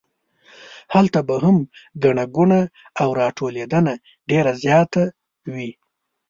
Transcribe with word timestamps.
هلته 0.93 1.19
به 1.27 1.35
هم 1.43 1.57
ګڼه 2.03 2.25
ګوڼه 2.35 2.61
او 3.01 3.09
راټولېدنه 3.21 3.93
ډېره 4.29 4.51
زیاته 4.63 5.03
وي. 5.53 5.71